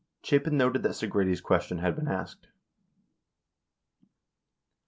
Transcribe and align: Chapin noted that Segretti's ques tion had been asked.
Chapin 0.23 0.57
noted 0.57 0.81
that 0.81 0.93
Segretti's 0.93 1.41
ques 1.41 1.65
tion 1.65 1.77
had 1.77 1.95
been 1.95 2.07
asked. 2.07 2.47